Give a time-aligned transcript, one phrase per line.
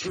[0.00, 0.04] 哎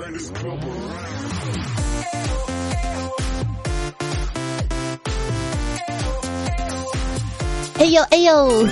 [7.85, 8.67] 呦哎呦，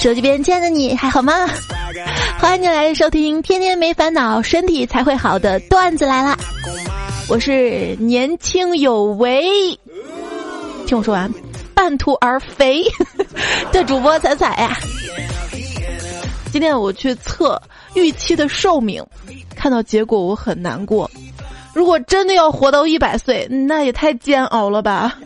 [0.00, 1.48] 手机边亲爱的你还好吗？
[2.40, 6.36] 欢迎你来收听《天天没烦恼，身体才会好的段子来了》。
[7.28, 9.44] 我是年轻有为，
[10.88, 11.32] 听我说完，
[11.72, 12.82] 半途而废
[13.70, 14.76] 的主播彩彩呀。
[16.52, 17.60] 今天我去测
[17.94, 19.02] 预期的寿命，
[19.56, 21.10] 看到结果我很难过。
[21.72, 25.18] 如果真的要活到一百岁，那也太煎熬了吧。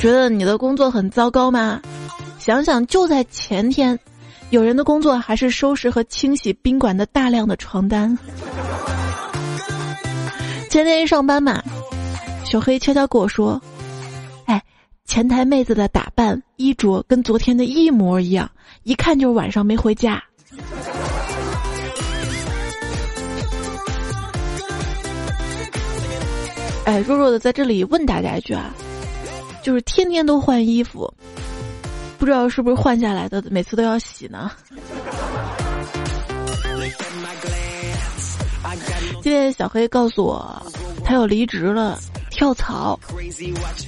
[0.00, 1.80] 觉得你的工作很糟糕吗？
[2.40, 3.96] 想想就在前天，
[4.50, 8.18] 有人的工作还是收拾和清洗宾馆的大量的床单。
[10.68, 11.62] 前天一上班嘛，
[12.44, 13.60] 小黑悄悄跟我说：“，
[15.06, 18.50] 前台妹子的打扮衣着跟昨天的一模一样，
[18.82, 20.22] 一看就是晚上没回家。”
[26.84, 28.74] 哎，弱弱的在这里问大家一句啊。
[29.62, 31.12] 就是天天都换衣服，
[32.18, 34.50] 不知道是不是换下来的，每次都要洗呢。
[39.22, 40.62] 今天小黑告诉我，
[41.04, 41.98] 他要离职了，
[42.36, 43.00] 跳槽，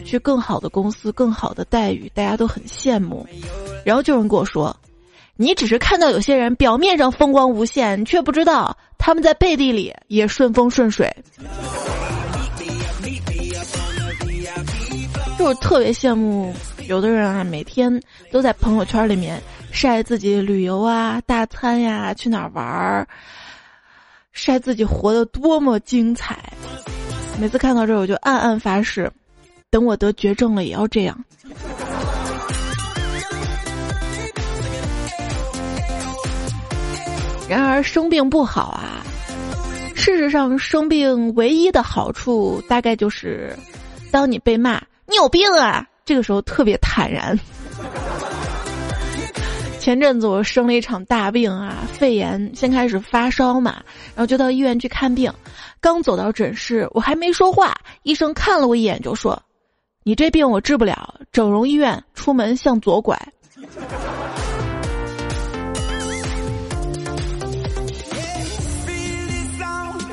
[0.07, 3.27] 去更好的公司，更好的待遇，大家都很羡慕。
[3.85, 4.75] 然后就有人跟我说
[5.37, 11.15] ：“你只是看到有些人表面上风光无限，却不知道他们在背地里也顺风顺水。”
[15.39, 16.53] 就是特别羡慕
[16.89, 23.07] 有的人啊，每天都在朋友圈里面晒自己旅游啊、大餐呀、去哪儿玩儿，
[24.33, 26.51] 晒自己活得多么精彩。
[27.41, 29.11] 每次看到这，我就暗暗发誓，
[29.71, 31.17] 等我得绝症了也要这样。
[37.49, 39.03] 然而生病不好啊，
[39.95, 43.57] 事实上生病唯一的好处大概就是，
[44.11, 44.83] 当你被骂。
[45.07, 45.87] 你有病啊！
[46.05, 47.39] 这个时候特别坦然。
[49.81, 53.77] 前阵子我生了一场大病啊，肺炎，先开始发烧嘛，
[54.15, 55.33] 然后就到医院去看病。
[55.81, 59.41] 刚走到诊室，我还没说话，医生看了我一眼就说
[60.05, 63.17] ：“你这病我治不了，整容医院出门向左拐。”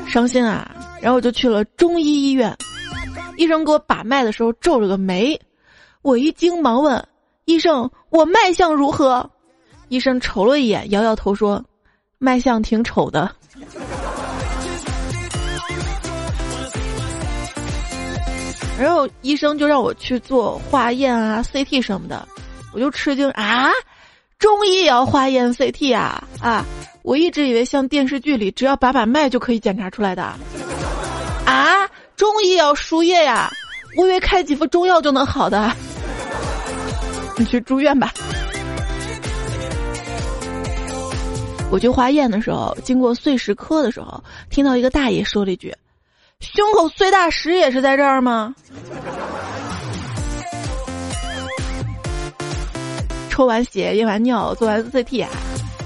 [0.08, 0.74] 伤心啊！
[1.02, 2.56] 然后我就去了中医医院。
[3.36, 5.38] 医生给我把脉的时候皱了个眉，
[6.00, 7.06] 我一惊，忙问
[7.44, 9.30] 医生：“我脉象如何？”
[9.88, 11.64] 医生瞅了一眼，摇摇头说
[12.18, 13.30] ：“脉象挺丑的。”
[18.78, 22.28] 然后医生就让我去做化验啊、CT 什么的，
[22.74, 23.70] 我就吃惊啊，
[24.38, 26.64] 中医也要化验 CT 啊啊！
[27.02, 30.22] 我一直以为像电视剧里只要把把脉就可以检查出来的，
[31.46, 31.88] 啊。
[32.16, 33.52] 中医要输液呀，
[33.94, 35.70] 我以为开几副中药就能好的。
[37.36, 38.10] 你去住院吧。
[41.70, 45.74] 我去化验的时候，经过碎石科的时候，听到一个大爷说了一句
[46.40, 48.54] ：“胸口碎大石也是在这儿吗？”
[53.28, 55.26] 抽完血、验完尿、做完 CT，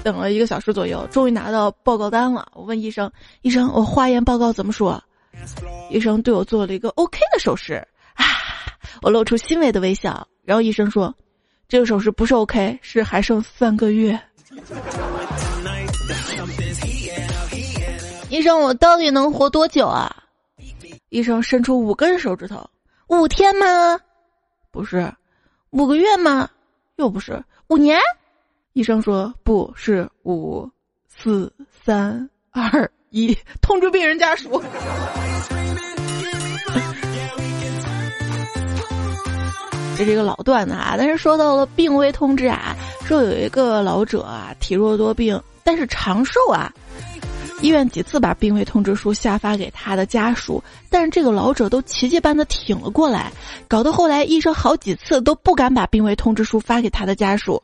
[0.03, 2.47] 等了一个小时左右，终于拿到报告单了。
[2.53, 3.11] 我问医生
[3.41, 5.03] ：“医生，我化验报告怎么说？”
[5.91, 7.73] 医生对我做了一个 OK 的手势
[8.13, 8.23] 啊，
[9.01, 10.25] 我露出欣慰的微笑。
[10.45, 11.13] 然后医生说
[11.67, 14.17] ：“这个手势不是 OK，是还剩三个月。”
[18.41, 20.11] 医生，我到底能活多久啊？
[21.09, 22.67] 医生伸出五根手指头，
[23.05, 23.99] 五天吗？
[24.71, 25.13] 不是，
[25.69, 26.49] 五个月吗？
[26.95, 27.99] 又不是，五年？
[28.73, 30.67] 医生说不是，五、
[31.07, 31.53] 四、
[31.85, 34.59] 三、二、一，通知病人家属。
[39.95, 42.75] 这是一个老段子啊，但是说到了病危通知啊，
[43.05, 46.73] 说有一个老者啊体弱多病，但是长寿啊，
[47.61, 53.31] 医院几次把病危通知书下发给他的家属，但是这个老者都奇迹般的挺了过来，
[53.67, 57.61] 搞得后来医生好几次都不敢把病危通知书发给他的家属。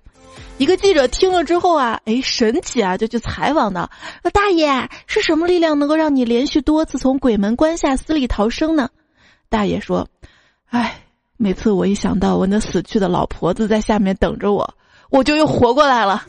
[0.57, 3.89] 一个记者听了之后啊，哎，神奇啊，就去采访的，
[4.21, 8.89] 说大爷是什么力量能够让你连续多次从鬼门关下死里逃生呢？
[9.49, 10.07] 大爷说，
[10.69, 11.01] 哎。
[11.39, 14.73] 每次我一想到我那死去的老婆子在下面等着我，
[15.11, 16.25] 我就又活过来了。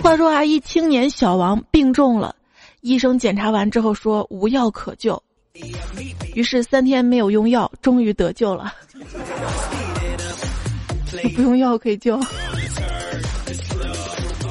[0.00, 2.34] 话说啊，一青年小王病重了，
[2.80, 5.22] 医生检查完之后说无药可救，
[6.34, 8.72] 于是三天没有用药，终于得救了。
[11.34, 12.18] 不用药可以救。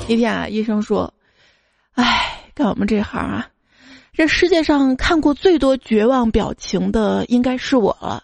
[0.07, 1.11] 一天啊，医生说
[1.95, 3.47] ：“哎，干我们这行啊，
[4.13, 8.23] 这世界上看过最多绝望表情的应该是我了。”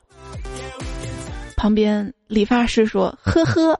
[1.63, 3.79] 旁边理发师说：“呵呵。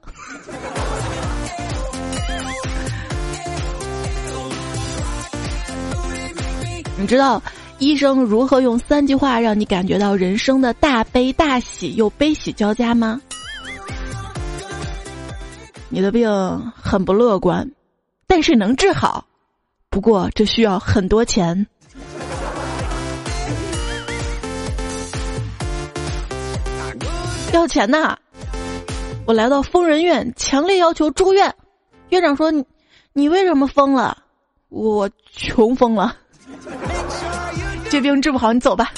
[6.96, 7.42] 你知道
[7.80, 13.20] 医生如何用三句话让你感觉到人生的大悲大喜又悲喜交加吗？
[15.90, 16.26] 你的病
[16.74, 17.70] 很不乐观，
[18.26, 19.26] 但是能治好，
[19.90, 21.66] 不过这需要很多钱。
[27.54, 28.16] 要钱呐！
[29.26, 31.54] 我来到疯人院，强烈要求住院。
[32.08, 32.64] 院长说：“你，
[33.12, 34.18] 你为什么疯了？
[34.70, 36.16] 我穷疯了。
[37.88, 38.92] 这病治不好，你走吧。”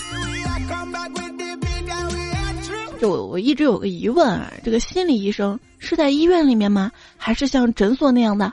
[2.99, 6.91] 就我我一直有个疑问啊，这个心理医生是在医院里面吗？
[7.19, 8.51] 还是像诊所那样的？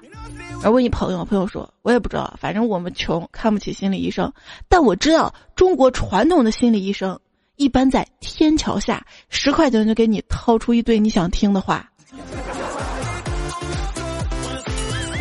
[0.64, 4.34] 而问一朋友，朋友说：“我也不知道，反正我们穷，看不起心理医生。
[4.68, 7.18] 但我知道，中国传统的心理医生。”
[7.64, 11.90] 一般在天桥下，十块钱就给你掏出一堆你想听的话，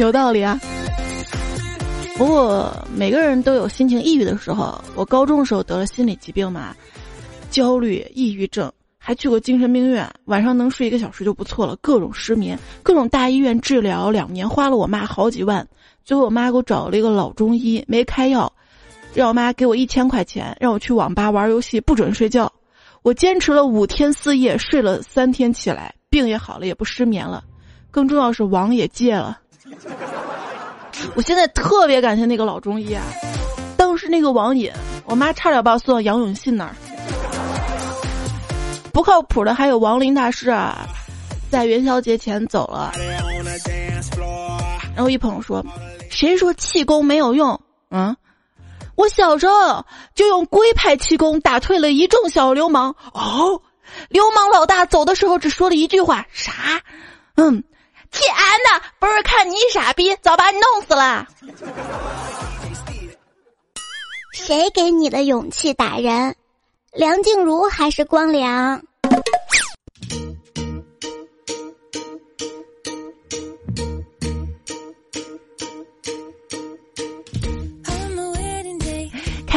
[0.00, 0.58] 有道理啊。
[2.16, 4.82] 不过每个人都有心情抑郁的时候。
[4.96, 6.74] 我高中的时候得了心理疾病嘛，
[7.48, 11.76] 焦虑、抑郁症，还去过精神病院，晚上能睡一个小时就不错了。
[11.80, 15.64] 各种失眠，各种大医院治疗，两年花了我妈好几万。
[16.04, 18.52] 最后我妈给我找了一个老中医，没开药。
[19.14, 22.50] 让我妈给我一千块钱，让我去网吧玩游戏，不准睡觉。
[23.02, 27.44] 我坚持了五天四夜，睡了三天起来，病也好了，也不失眠了。
[27.90, 29.38] 更重要是网也戒了。
[31.14, 33.02] 我现在特别感谢那个老中医啊，
[33.76, 34.70] 当时那个网瘾，
[35.04, 36.74] 我妈差点把我送到杨永信那儿。
[38.92, 40.86] 不靠谱的还有王林大师啊，
[41.50, 42.92] 在元宵节前走了。
[44.94, 45.64] 然后一朋友说
[46.08, 47.60] ：“谁说气功没有用？”
[47.90, 48.16] 嗯。
[49.02, 49.84] 我小时候
[50.14, 52.94] 就用龟派气功打退了一众小流氓。
[53.12, 53.60] 哦，
[54.08, 56.80] 流氓老大走的时候只说了一句话：啥？
[57.34, 57.64] 嗯，
[58.12, 58.32] 天
[58.64, 61.26] 哪，不是看你傻逼，早把你弄死了。
[64.32, 66.36] 谁给你的勇气打人？
[66.92, 68.80] 梁静茹还是光良？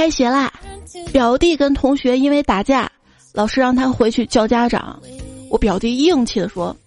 [0.06, 0.54] 开学啦！
[1.12, 2.88] 表弟跟同学因为打架，
[3.34, 5.02] 老师让他回去叫家长。
[5.50, 6.78] 我表弟硬气的说：“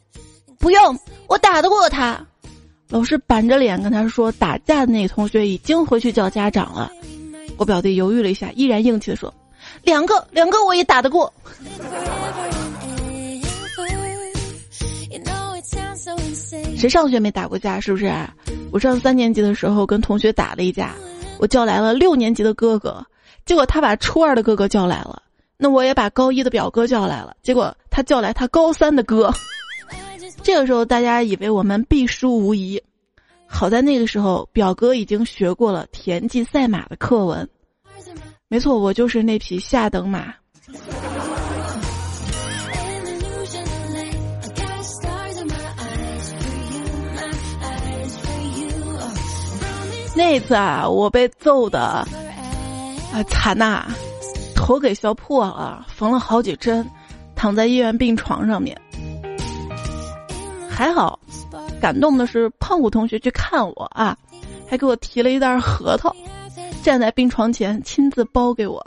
[0.56, 2.24] 不用，我打得过他。”
[2.88, 6.92] 老师板着脸跟他说：“打架的那个同学已经回去叫家长了。”
[7.58, 9.34] 我表弟犹豫了一下，依然硬气的说
[9.82, 11.34] ：“两个，两个我也打得过。
[16.78, 17.80] ”谁上学没打过架？
[17.80, 18.12] 是不是？
[18.70, 20.94] 我上三年级的时候跟同学打了一架。
[21.38, 23.04] 我叫来了六年级的哥哥，
[23.46, 25.22] 结果他把初二的哥哥叫来了，
[25.56, 29.32] 那我也把高一的表哥叫来了，结果他叫来他高三的哥。
[30.42, 32.80] 这个时候大家以为我们必输无疑，
[33.46, 37.48] 好在那个时候表哥已经学过了田忌赛马的课文，
[38.48, 40.34] 没错，我就是那匹下等马。
[50.14, 53.86] 那次啊，我被揍的啊惨呐，
[54.54, 56.84] 头给削破了，缝了好几针，
[57.36, 58.76] 躺在医院病床上面。
[60.68, 61.18] 还好，
[61.80, 64.16] 感动的是胖虎同学去看我啊，
[64.68, 66.14] 还给我提了一袋核桃，
[66.82, 68.84] 站在病床前亲自包给我。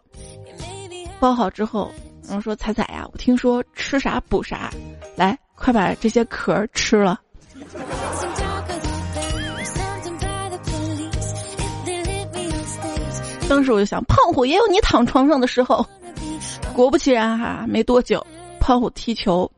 [1.19, 1.91] 包好之后，
[2.27, 4.69] 然后说：“彩彩呀，我听说吃啥补啥，
[5.15, 7.19] 来，快把这些壳吃了。”
[13.51, 15.85] 当时我就想，胖虎也有你躺床上的时候。
[16.73, 18.25] 果不其然哈，没多久，
[18.61, 19.51] 胖虎踢球，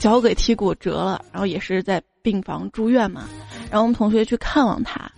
[0.00, 3.28] 脚给踢骨折了，然后也是在病房住院嘛。
[3.70, 5.08] 然后我们同学去看望他，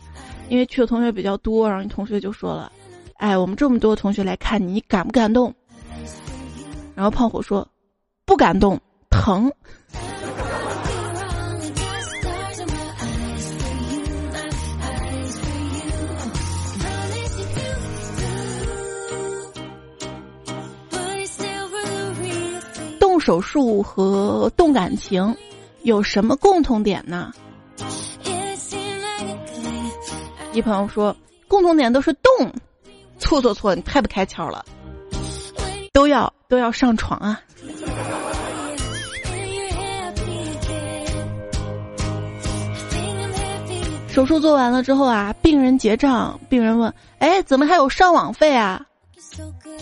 [0.50, 2.70] 因为去的同学比较多，然后同学就说了
[3.16, 5.54] ：“哎，我们这么多同学来看你，你感不感动？”
[6.94, 7.66] 然后胖虎说
[8.26, 9.50] ：“不感动，疼。”
[23.18, 25.36] 手术和动感情
[25.82, 27.32] 有什么共同点呢？
[30.52, 31.16] 一朋友说，
[31.48, 32.52] 共同点都是动。
[33.18, 34.64] 错错错，你太不开窍了。
[35.92, 37.40] 都要都要上床啊。
[44.08, 48.80] 手术做完了之后啊，病人结账，病人问：“哎，怎么还有上网费啊？”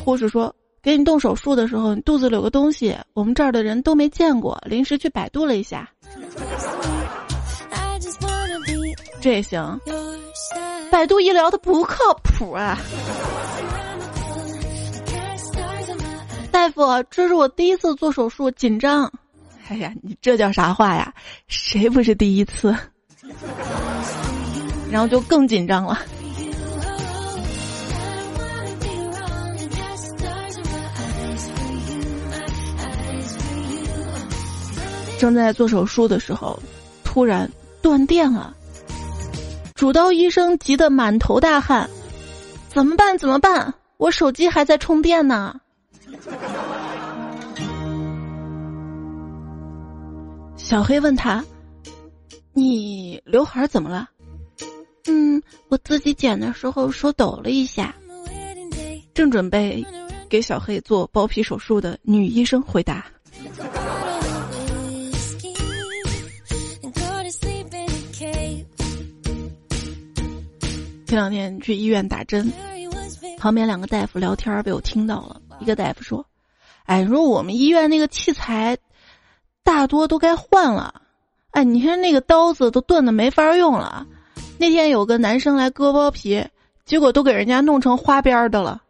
[0.03, 5.89] 护士说：“给你动手术的时候，你肚子里有个东西，我们这儿的人都没见过，临时去百度了一下。”
[9.21, 9.81] 这也行，
[10.91, 12.77] 百度医疗它不靠谱啊！
[16.51, 19.11] 大夫，这是我第一次做手术，紧张。
[19.69, 21.15] 哎呀，你这叫啥话呀？
[21.47, 22.77] 谁不是第一次？
[24.91, 25.97] 然后就更紧张了。
[35.23, 36.61] 正在做手术的时候，
[37.05, 37.49] 突然
[37.81, 38.57] 断电了。
[39.77, 41.89] 主刀医生急得满头大汗，
[42.69, 43.17] 怎么办？
[43.17, 43.73] 怎么办？
[43.99, 45.61] 我手机还在充电呢。
[50.57, 51.45] 小黑问他
[52.53, 54.11] ：“你刘海怎么了？”
[55.07, 57.95] 嗯，我自己剪的时候手抖了一下。
[59.15, 59.87] 正准备
[60.29, 63.07] 给小黑做包皮手术的女医生回答
[71.13, 72.51] ：“前两天去医院打针，
[73.37, 75.43] 旁边两个大夫聊天被我听到了。
[75.61, 76.25] 一个大夫说
[76.89, 78.75] ：‘哎，说我们医院那个器材
[79.63, 81.03] 大多都该换了。
[81.51, 84.07] 哎，你看那个刀子都钝的没法用了。’”
[84.57, 86.43] 那天有个男生来割包皮，
[86.87, 88.81] 结果都给人家弄成花边的了。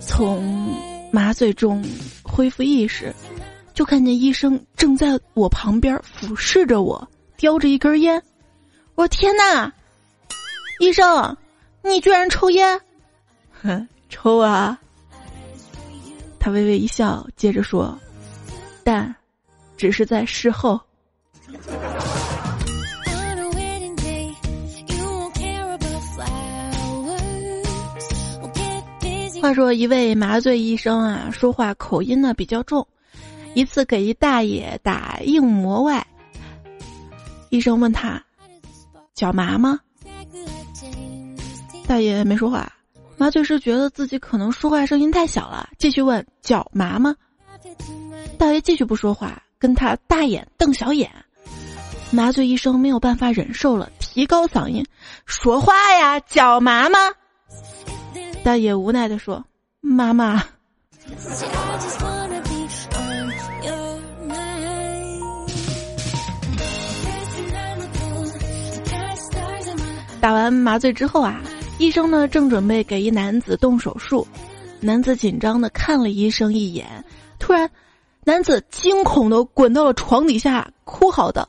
[0.00, 0.74] 从
[1.12, 1.82] 麻醉中
[2.36, 3.14] 恢复意识，
[3.72, 8.22] 就看见医生正在我旁边俯视着我，叼着一根烟。
[8.94, 9.72] 我说：“天哪，
[10.78, 11.34] 医生，
[11.82, 12.78] 你居然抽烟？”
[13.62, 14.78] 哼，抽啊。
[16.38, 17.98] 他微微一笑，接着说
[18.84, 19.14] ：“但
[19.78, 20.78] 只是在事后。”
[29.46, 32.84] 话说，一位麻醉医生啊，说话口音呢比较重。
[33.54, 36.04] 一次给一大爷打硬膜外，
[37.50, 38.20] 医生问他
[39.14, 39.78] ：“脚麻吗？”
[41.86, 42.72] 大爷没说话。
[43.16, 47.14] 麻醉师觉得自己可能说话声音太小了，继续问：“脚麻吗？”
[48.36, 51.08] 大爷继续不说话，跟他大眼瞪小眼。
[52.10, 54.84] 麻醉医生没有办法忍受了，提高嗓音
[55.24, 56.98] ：“说话呀，脚麻吗？”
[58.46, 59.44] 大爷无奈的说
[59.82, 60.40] ：“妈妈。
[70.20, 71.40] ”打完麻醉之后啊。
[71.80, 74.24] 医生呢，正准备给一男子动手术，
[74.78, 77.04] 男子紧张的看了医生一眼，
[77.40, 77.68] 突然，
[78.22, 81.48] 男子惊恐的滚到了床底下，哭嚎道：“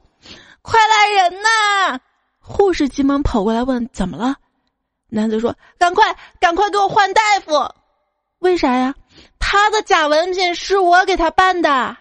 [0.63, 1.99] 快来人呐！”
[2.41, 4.35] 护士急忙跑过来问：“怎么了？”
[5.09, 7.69] 男子说：“赶快，赶快给我换大夫！
[8.39, 8.93] 为啥呀？
[9.39, 11.95] 他的假文凭是我给他办的。”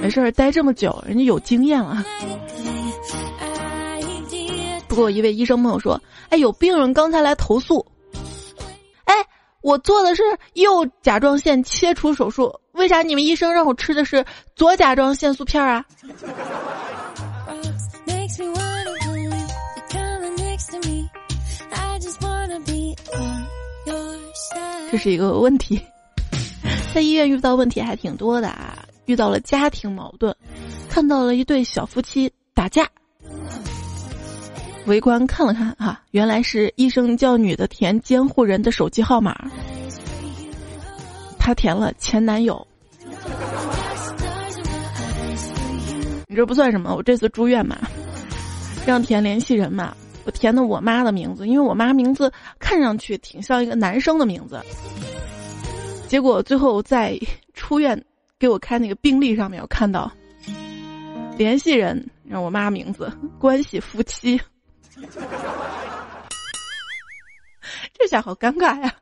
[0.00, 2.04] 没事儿，待这么久，人家有经验了。
[4.88, 7.84] 不过，一位医生朋友说：“哎，有病人刚才来投诉，
[9.04, 9.14] 哎，
[9.60, 10.22] 我做的是
[10.54, 14.24] 右甲状腺切除手术，为啥你们医生让我吃的是
[14.54, 15.84] 左甲状腺素片啊？”
[24.90, 25.80] 这是一个问题，
[26.94, 30.34] 在医院遇到问题还挺多的啊，遇到了家庭矛盾，
[30.88, 32.86] 看到了一对小夫妻打架。
[34.86, 39.34] 围观看了看，哈，原来是医生叫女的填监护人的手机号码，
[41.38, 42.66] 他填了前男友。
[46.28, 47.78] 你这不算什么，我这次住院嘛，
[48.84, 54.60] 让填联系人嘛，我填的我妈的名字，因为我妈名字看上去挺像一个男生的名字。
[56.08, 57.18] 结果最后在
[57.54, 58.04] 出院
[58.38, 60.10] 给我开那个病历上面，我看到
[61.38, 64.40] 联系人让我妈名字，关系夫妻。
[67.94, 68.92] 这下好尴尬呀！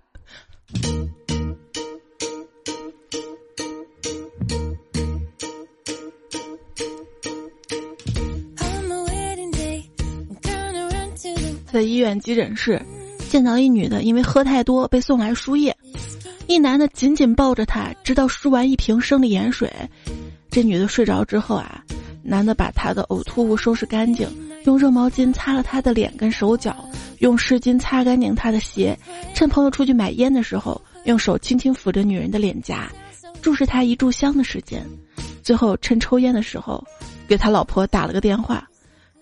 [11.81, 12.79] 在医院急诊室
[13.31, 15.75] 见到一女的，因为喝太多被送来输液。
[16.47, 19.73] 一男的紧紧抱着她，直到输完一瓶生理盐水。
[20.51, 21.83] 这女的睡着之后啊，
[22.23, 24.29] 男的把她的呕吐物收拾干净，
[24.67, 26.87] 用热毛巾擦了她的脸跟手脚，
[27.21, 28.95] 用湿巾擦干净她的鞋，
[29.33, 32.93] 趁朋友出去买烟的时候，用手轻轻抚着女人的脸颊，
[33.41, 34.85] 注视她一炷香的时间，
[35.43, 36.85] 最后趁抽烟的时候，
[37.27, 38.69] 给他老婆打了个电话，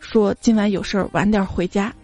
[0.00, 1.94] 说今晚有事儿晚点回家。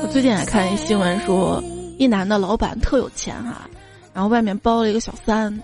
[0.00, 1.62] 我最近还看一新闻说，
[1.96, 3.68] 一男的老板特有钱哈，
[4.12, 5.56] 然后外面包了一个小三，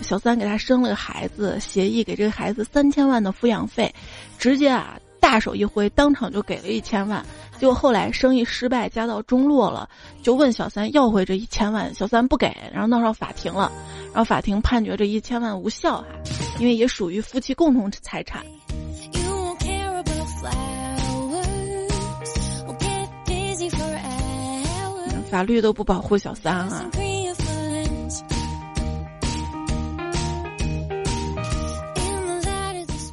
[0.00, 3.94] 小三给他生了个孩子，协议给这个孩子三千万的抚养费，
[4.38, 7.24] 直接啊大手一挥，当场就给了一千万。
[7.58, 9.88] 结果后来生意失败，家道中落了，
[10.22, 13.70] 就问小三要回这一千万，小三不给，然后闹上法庭了，
[14.18, 16.06] 然后法庭判决这一千万无效哈，
[16.58, 18.44] 因为也属于夫妻共同财产。
[25.30, 26.90] 法律都不保护小三啊！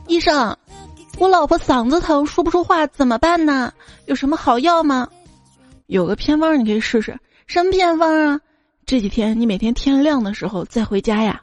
[0.08, 0.58] 医生，
[1.20, 3.72] 我老婆嗓子疼，说不出话，怎么办呢？
[4.08, 5.08] 有什么好药吗？
[5.86, 7.16] 有个偏方，你可以试试。
[7.46, 8.42] 什么偏方啊？
[8.86, 11.42] 这几天你每天天亮的时候再回家呀。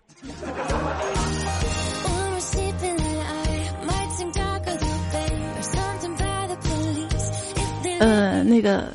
[7.98, 8.92] 呃，那个。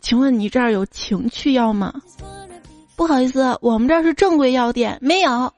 [0.00, 1.92] 请问你这儿有情趣药吗？
[2.96, 5.52] 不好意思，我们这儿是正规药店，没有。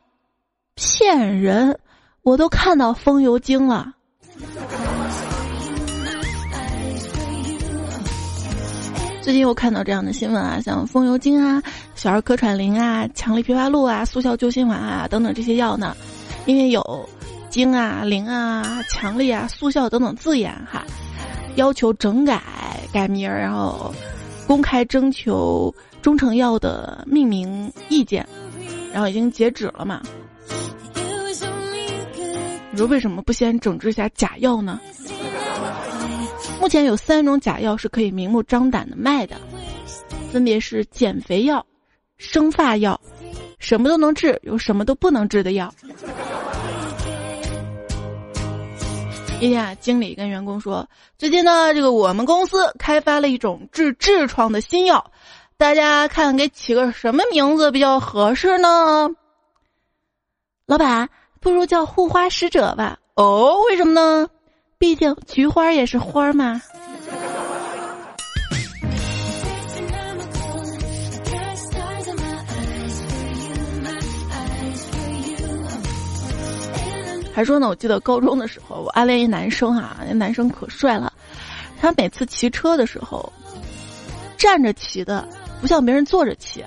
[0.74, 1.76] 骗人！
[2.22, 3.92] 我都看到风油精了。
[9.22, 11.60] 最近又看到这样的新闻啊，像风油精啊、
[12.04, 15.96] 小儿咳喘灵啊、强力枇杷露啊、速效救心丸啊等等这些药呢，
[16.44, 17.08] 因为有
[17.48, 20.84] 精啊、灵啊、强力啊、速效等等字眼哈，
[21.54, 22.42] 要求整改
[22.92, 23.94] 改名，然后。
[24.46, 28.28] 公开征求中成药的命名意见，
[28.92, 30.02] 然后已经截止了嘛？
[32.70, 34.78] 你说为什么不先整治一下假药呢？
[36.60, 39.36] 目前有三种假药是可以明目张胆的卖的，
[40.30, 41.64] 分别是减肥药、
[42.16, 43.00] 生发药，
[43.58, 45.72] 什么都能治，有什么都不能治的药。
[49.40, 55.10] 一天啊，经理跟员工说：“最近呢，这个我们公司开发了一种治痔疮的新药，
[55.56, 59.10] 大家看给起个什么名字比较合适呢？”
[60.66, 62.98] 老板，不如叫护花使者吧。
[63.16, 64.28] 哦，为什么呢？
[64.78, 66.62] 毕竟菊花也是花嘛。
[77.34, 81.12] 还说呢，我记得高中的时候，我暗恋一男生啊，那男生可帅了，
[81.80, 83.32] 他每次骑车的时候，
[84.38, 85.26] 站着骑的，
[85.60, 86.64] 不像别人坐着骑。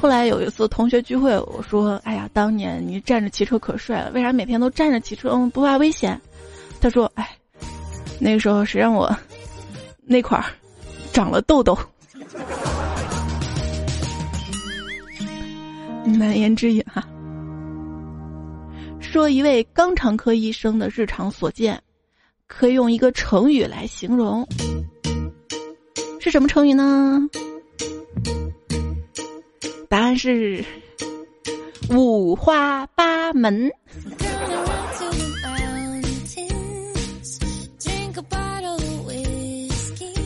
[0.00, 5.34] 后来有一次同学聚会，我说：“哎呀，当年你站着骑车可帅了，为啥每天都站着骑车？
[5.52, 6.20] 不怕危险？”
[6.80, 7.28] 他说：“哎，
[8.20, 9.10] 那个时候谁让我
[10.04, 10.44] 那块儿
[11.12, 11.76] 长了痘痘。
[16.04, 17.02] ”难言之隐哈。
[19.10, 21.82] 说一位肛肠科医生的日常所见，
[22.46, 24.46] 可以用一个成语来形容，
[26.20, 27.26] 是什么成语呢？
[29.88, 30.62] 答案是
[31.88, 33.72] 五花八门。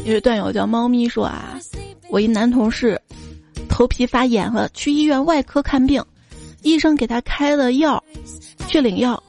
[0.04, 1.56] 有位段友叫猫咪说啊，
[2.10, 3.00] 我一男同事
[3.68, 6.04] 头皮发炎了，去医院外科看病，
[6.62, 8.02] 医生给他开了药。
[8.72, 9.22] 去领药，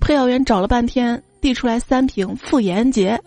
[0.00, 3.20] 配药员找了半天，递出来三瓶妇炎洁，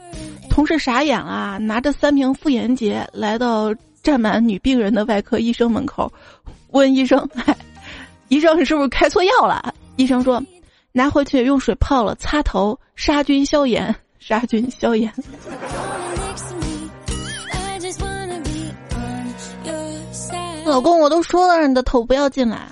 [0.50, 6.10] 同事傻眼了，拿着三瓶妇炎洁来到站满女病人的外科医生门口，
[6.70, 7.54] 问医生：“哎
[8.30, 10.42] 医生是不是开错药了？”医生说
[10.94, 15.14] ：“拿回去用水泡了，擦头，杀菌消炎，杀菌消炎。”
[20.64, 22.70] 老公，我都说了，让你的头不要进来。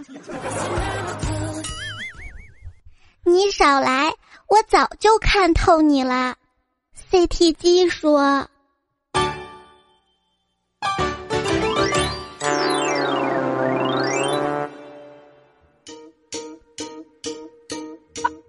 [3.28, 4.14] 你少来！
[4.48, 6.36] 我早就看透你了。
[7.12, 8.48] CT 机说：“啊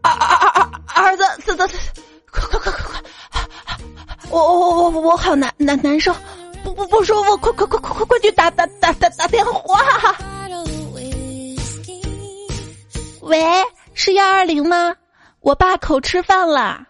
[0.02, 0.70] 啊啊啊！
[0.94, 1.78] 儿子，这这这，
[2.30, 3.02] 快快快快快！
[4.28, 6.14] 我我我我我好难难难受，
[6.62, 9.80] 不不不舒服，快快快快快快去打打打打打电话！
[13.22, 13.40] 喂。”
[13.98, 14.94] 是幺二零吗？
[15.40, 16.86] 我爸口吃饭啦。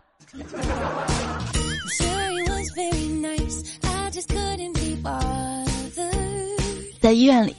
[7.01, 7.55] 在医院里，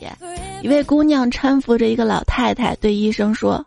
[0.62, 3.66] 一位姑娘搀扶着一个老太太，对医生说：“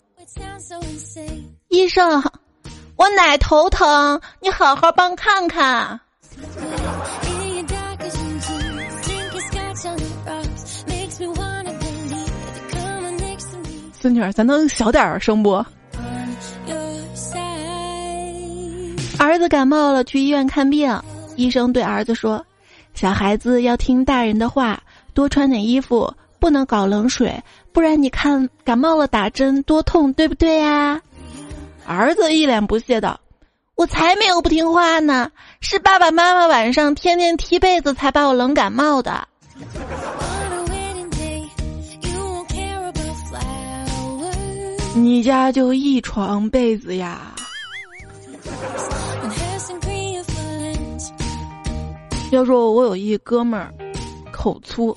[1.69, 2.23] 医生，
[2.97, 5.99] 我奶头疼，你好好帮看看。”
[14.01, 15.65] 孙女儿，咱能小点儿声不？
[19.19, 20.99] 儿子感冒了，去医院看病。
[21.37, 22.43] 医生对儿子说
[22.95, 24.83] ：“小孩子要听大人的话，
[25.13, 27.39] 多穿点衣服，不能搞冷水，
[27.73, 30.99] 不然你看感冒了打针多痛，对不对呀？”
[31.87, 33.21] 儿子一脸不屑道
[33.77, 39.29] ：“我才没有不听话呢，是爸爸妈妈晚上天天踢被子才把我冷感冒的。”
[44.95, 47.35] 你家就一床被子呀？
[52.33, 53.73] 要说我有一哥们儿，
[54.33, 54.97] 口粗，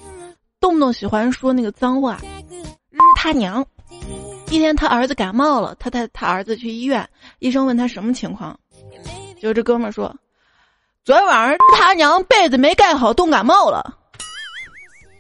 [0.60, 2.20] 动不动喜欢说那个脏话，
[2.90, 3.66] 日他娘！
[4.50, 7.08] 一天他儿子感冒了，他带他儿子去医院，
[7.40, 8.60] 医生问他什么情况，
[9.36, 10.16] 结果这哥们儿说，
[11.04, 13.98] 昨天晚上日他娘被子没盖好，冻感冒了。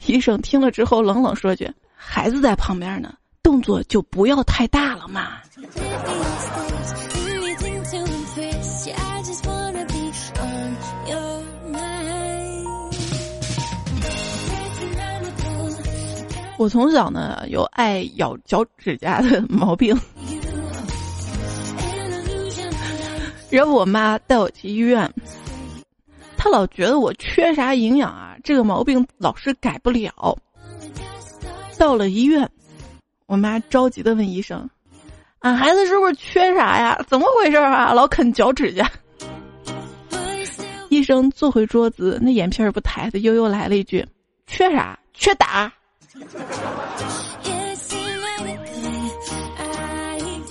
[0.05, 5.33] 医生听了之后冷冷说句：“孩子在旁边呢。”动作就不要太大了嘛。
[16.57, 19.93] 我从小呢有爱咬脚趾甲的毛病，
[23.49, 25.13] 然后我妈带我去医院，
[26.37, 30.37] 她老觉得我缺啥营养啊，这个毛病老是改不了。
[31.77, 32.49] 到了医院。
[33.33, 34.69] 我妈着急的问医生
[35.41, 37.03] ：“俺孩子是不是缺啥呀？
[37.07, 37.91] 怎么回事啊？
[37.91, 38.87] 老啃脚趾甲。”
[40.89, 44.05] 医生坐回桌子，那眼皮儿不抬的，悠悠来了一句
[44.45, 44.99] ：“缺啥？
[45.15, 45.73] 缺打。”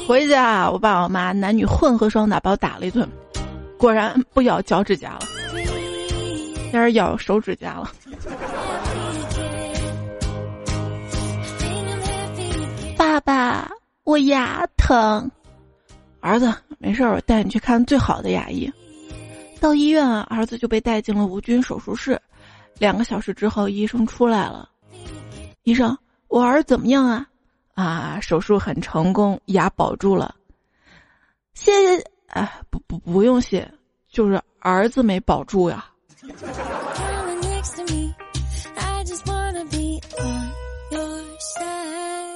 [0.05, 3.09] 回家，我爸我妈男女混合双打，把我打了一顿。
[3.79, 5.21] 果然不咬脚趾甲了，
[6.73, 7.93] 开始咬手指甲了。
[13.13, 13.71] 爸爸，
[14.05, 15.31] 我牙疼。
[16.21, 18.73] 儿子，没事儿，我带你去看最好的牙医。
[19.61, 22.19] 到医院，儿子就被带进了无菌手术室。
[22.79, 24.67] 两个小时之后，医生出来了。
[25.65, 25.95] 医生，
[26.29, 27.27] 我儿子怎么样啊？
[27.75, 30.35] 啊，手术很成功，牙保住了。
[31.53, 32.03] 谢谢。
[32.29, 33.71] 哎，不不不用谢，
[34.09, 35.85] 就是儿子没保住呀。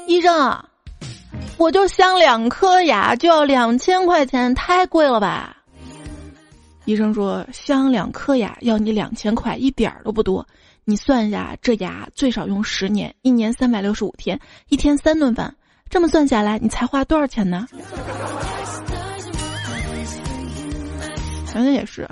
[0.07, 0.65] 医生，
[1.57, 5.57] 我就镶两颗牙，就要两千块钱，太贵了吧？
[6.85, 10.47] 医生说镶两颗牙要你两千块，一点儿都不多。
[10.85, 14.39] 你算一下，这牙最少用十年，一年三百六十五天，
[14.69, 15.53] 一天三顿饭，
[15.91, 17.67] 这么算下来，你才花多少钱呢？
[21.47, 22.09] 想想也是。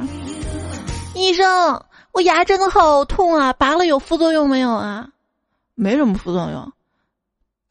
[1.14, 1.80] 医生，
[2.10, 3.52] 我牙真的好痛啊！
[3.52, 5.08] 拔了有副作用没有啊？
[5.76, 6.72] 没什么副作用。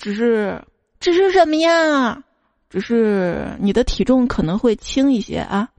[0.03, 0.61] 只是，
[0.99, 2.21] 只是什么呀？
[2.69, 5.69] 只是你的体重可能会轻一些啊。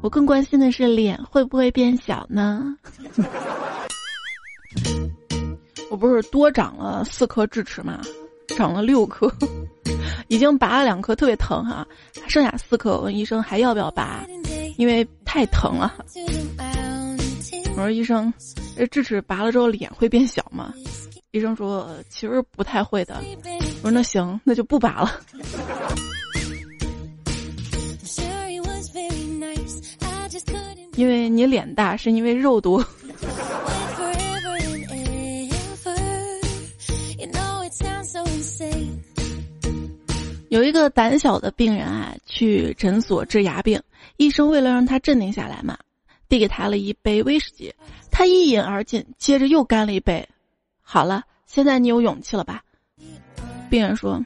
[0.00, 2.74] 我更关心的是脸会不会变小呢？
[5.90, 8.00] 我不是多长了四颗智齿吗？
[8.56, 9.30] 长了六颗，
[10.28, 11.86] 已经拔了两颗，特别疼哈，
[12.22, 12.92] 还剩下四颗。
[12.92, 14.24] 我问医生还要不要拔，
[14.78, 15.94] 因为太疼了。
[17.76, 18.32] 我说医生。
[18.74, 20.72] 这智齿拔了之后脸会变小吗？
[21.32, 23.22] 医生说其实不太会的。
[23.82, 25.20] 我说那行，那就不拔了。
[30.94, 32.82] 因为你脸大，是因为肉多。
[40.48, 43.78] 有一个胆小的病人啊，去诊所治牙病，
[44.16, 45.76] 医生为了让他镇定下来嘛。
[46.28, 47.74] 递给他了一杯威士忌，
[48.10, 50.28] 他一饮而尽，接着又干了一杯。
[50.82, 52.62] 好了，现在你有勇气了吧？
[53.68, 54.22] 病人说：“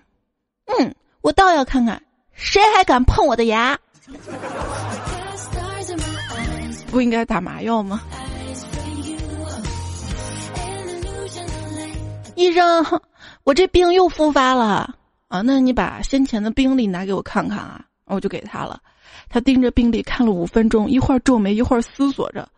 [0.67, 3.79] 嗯，我倒要看看谁还敢碰我的牙。”
[6.91, 8.03] 不应该打麻药吗？
[12.35, 12.85] 医生，
[13.45, 14.95] 我这病又复发了
[15.29, 15.41] 啊！
[15.43, 17.85] 那你把先前的病历拿给我看看啊！
[18.07, 18.81] 我就给他了。
[19.29, 22.49] 他盯着病历看了五分钟，一会儿皱眉，一会儿思索着。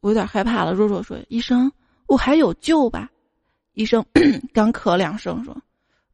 [0.00, 1.70] 我有点害怕了，弱弱说：“医生，
[2.06, 3.08] 我还有救吧？”
[3.74, 4.04] 医生
[4.52, 5.56] 干咳两声说：“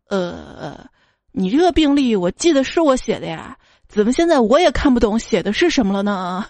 [0.08, 0.86] 呃，
[1.32, 3.56] 你这个病历我记得是我写的呀，
[3.88, 6.46] 怎么现在我也看不懂写的是什么了呢？”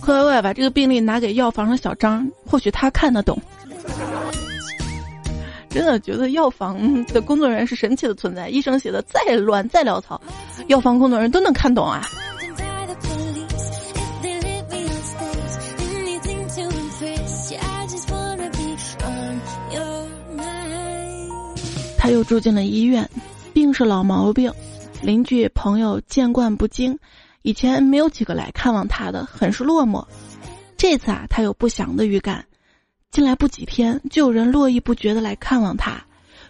[0.00, 3.36] 快快快，把这个病历拿给药房的小张，或许他看得懂。
[5.76, 10.18] 真的觉得药房的工作人员是神奇的存在，医生写的再乱再潦草，
[10.68, 12.02] 药房工作人员都能看懂啊。
[21.98, 23.06] 他又住进了医院，
[23.52, 24.50] 病是老毛病，
[25.02, 26.98] 邻居朋友见惯不惊，
[27.42, 30.02] 以前没有几个来看望他的，很是落寞。
[30.78, 32.46] 这次啊，他有不祥的预感，
[33.10, 36.04] 进来不几天，就有人络绎不绝的来看望他，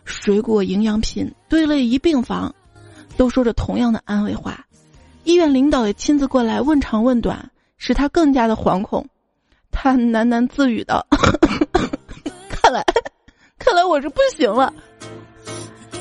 [0.05, 2.55] 水果营养品堆了一病房，
[3.17, 4.67] 都说着同样的安慰话。
[5.25, 9.07] 医院领导也亲自过来问长问短，使他更加的惶恐。
[9.71, 11.07] 他喃喃自语道
[12.49, 12.85] ：“看来，
[13.59, 14.73] 看来我是不行了。”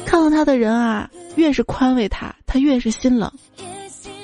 [0.06, 3.32] 看望他的人啊，越是宽慰他，他越是心冷。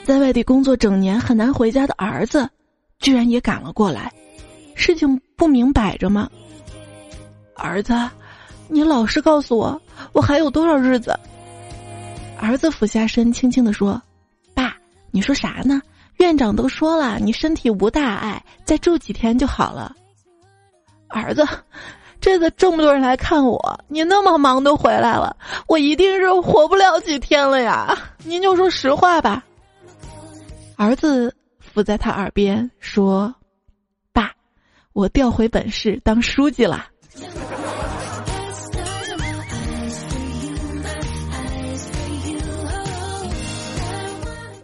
[0.04, 2.50] 在外地工作整年很难回家的儿子，
[3.00, 4.12] 居然也赶了过来。
[4.82, 6.28] 事情不明摆着吗？
[7.54, 7.94] 儿子，
[8.68, 9.80] 你老实告诉我，
[10.12, 11.16] 我还有多少日子？
[12.40, 14.02] 儿子俯下身，轻轻地说
[14.56, 14.76] ：“爸，
[15.12, 15.80] 你说啥呢？
[16.18, 19.96] 院长都说了，你身体无大碍，再住几天就好了。”
[21.10, 21.48] 儿子。
[22.20, 25.36] 这次这么多人来看我，你那么忙都回来了，
[25.68, 27.98] 我一定是活不了几天了呀！
[28.24, 29.44] 您就说实话吧。
[30.76, 33.34] 儿子伏在他耳边说：“，
[34.94, 36.88] 我调回本市当书记了。”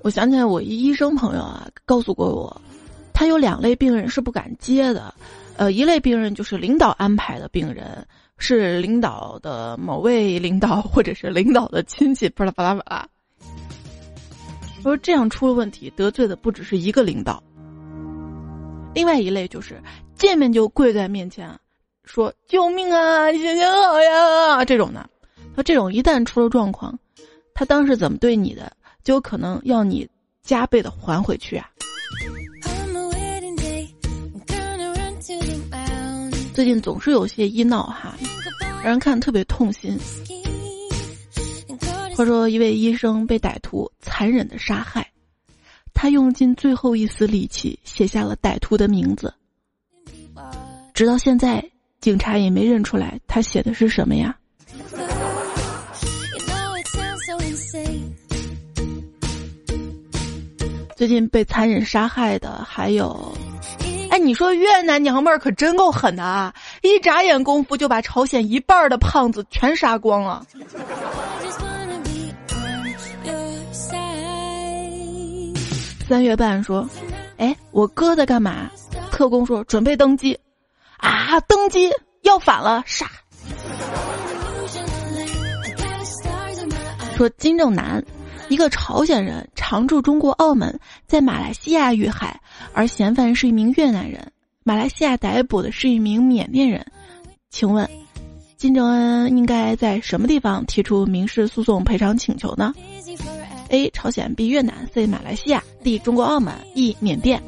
[0.03, 2.61] 我想起来，我一医生朋友啊，告诉过我，
[3.13, 5.13] 他有两类病人是不敢接的。
[5.57, 13.05] 呃，一类病人就是领导安排的病人，是领导的某位领导或者是领导的亲戚，巴拉巴拉巴拉。
[14.81, 17.43] 说这样出了问题，得罪的不只是一个领导。
[18.97, 19.79] 另外一类就是
[20.15, 21.47] 见面就跪在面前，
[22.03, 25.07] 说救命啊，行行好呀这种的。
[25.55, 26.97] 他这种一旦出了状况，
[27.53, 30.09] 他当时怎么对你的，就有可能要你
[30.41, 31.69] 加倍的还回去啊。
[36.55, 38.17] 最近总是有些医闹哈，
[38.81, 39.95] 让人看特别痛心。
[42.15, 45.07] 话说一位医生被歹徒残忍的杀害，
[45.99, 49.33] 他用尽最后一丝力气写下了歹徒的名字，
[50.93, 54.37] 直到现在警察也没认出来他写的是什么呀。
[60.95, 63.35] 最近被残忍杀害的还有。
[64.11, 66.53] 哎，你说越南娘们儿可真够狠的啊！
[66.83, 70.45] 一眨眼功夫就把朝鲜一半的胖子全杀光了。
[76.07, 76.87] 三月半说
[77.35, 78.71] ：“哎，我哥在干嘛？”
[79.11, 80.39] 特工说：“准备登机。”
[80.97, 81.91] 啊，登机
[82.21, 83.05] 要反了，杀！
[87.17, 88.01] 说金正男。
[88.47, 92.39] 一个朝鲜人常驻中国澳门，在马来西亚遇害，
[92.71, 94.31] 而嫌犯是一名越南人。
[94.63, 96.85] 马来西亚逮捕的是一名缅甸人。
[97.49, 97.85] 请问，
[98.55, 102.73] 金正恩应该在什么地方提出民事诉讼赔偿请求呢
[103.69, 103.89] ？A.
[103.91, 104.47] 朝鲜 B.
[104.47, 105.05] 越南 C.
[105.07, 105.99] 马来西亚 D.
[105.99, 106.95] 中国澳门 E.
[106.99, 107.41] 缅甸。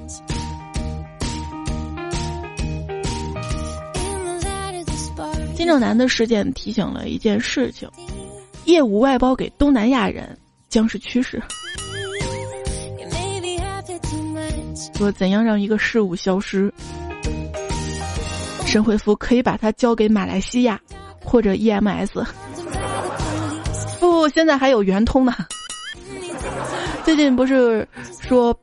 [5.55, 7.89] 金正男的事件提醒了一件事情：
[8.65, 10.37] 业务外包给东南亚人。
[10.69, 11.41] 将是趋势。
[14.95, 16.71] 说怎样让一个事物消失？
[18.67, 20.79] 神回复可以把它交给马来西亚
[21.23, 22.23] 或者 EMS。
[23.99, 25.33] 不，现在还有圆通呢。
[27.09, 27.87] 最近不是
[28.21, 28.55] 说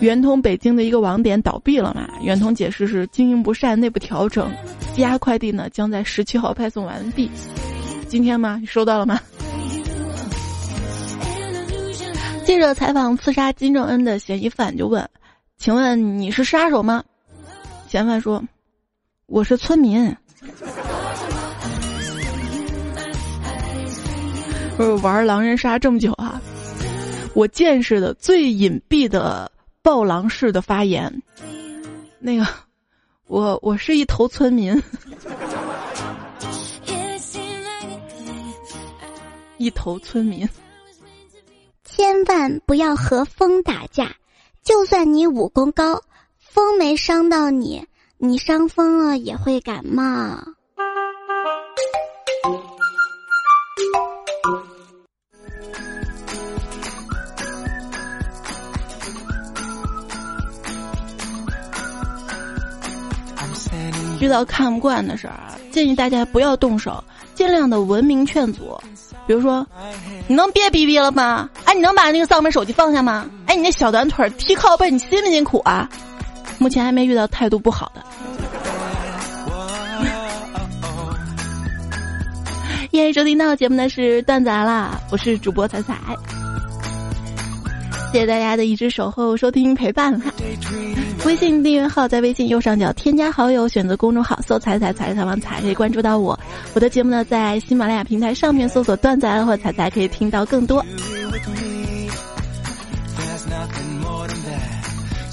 [0.00, 2.06] 圆通北京的一个网点倒闭了嘛？
[2.22, 4.52] 圆通解释是经营不善，内部调整。
[4.94, 7.30] 积压快递呢将在十七号派送完毕。
[8.08, 8.58] 今天吗？
[8.60, 9.18] 你收到了吗？
[12.44, 15.08] 记者采访刺杀金正恩的嫌疑犯，就问
[15.56, 17.02] ：“请问你是杀手吗？”
[17.88, 18.44] 嫌犯说
[19.24, 20.14] ：“我是村民。”
[24.76, 26.21] 不是玩狼人杀这么久啊，
[27.34, 29.50] 我见识的最隐蔽的
[29.82, 31.22] 暴狼式的发言，
[32.18, 32.46] 那个，
[33.26, 34.80] 我我是一头村民，
[39.56, 40.48] 一头村民。
[41.84, 44.14] 千万不要和风打架，
[44.62, 46.02] 就算你武功高，
[46.38, 47.86] 风没伤到你，
[48.18, 50.51] 你伤风了也会感冒。
[64.22, 65.34] 遇到看不惯的事儿，
[65.72, 67.02] 建议大家不要动手，
[67.34, 68.80] 尽量的文明劝阻。
[69.26, 69.66] 比如说，
[70.28, 71.50] 你能别逼逼了吗？
[71.64, 73.28] 哎，你能把那个丧门手机放下吗？
[73.46, 75.90] 哎，你那小短腿踢靠背，你辛不辛苦啊？
[76.58, 78.02] 目前还没遇到态度不好的。
[82.92, 85.96] 欢迎收听到节目的是段子来了，我是主播彩彩。
[88.12, 90.30] 谢谢大家的一直守候、收听、陪伴哈。
[91.24, 96.38] 微信订阅号在微信右上角添加好友，选择公众号搜“彩彩彩彩王彩”可以关注到我。
[96.74, 100.84] 我的节目呢，在喜马拉雅平台上面搜索“段子来”或“彩彩”可以听到更多。